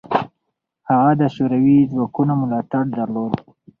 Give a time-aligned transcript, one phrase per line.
[0.89, 3.33] هغه د شوروي ځواکونو ملاتړ درلود.